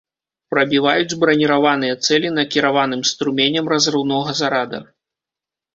[0.53, 4.83] Прабіваюць браніраваныя цэлі накіраваным струменем разрыўнога зарада.